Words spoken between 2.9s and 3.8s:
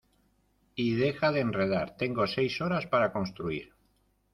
construir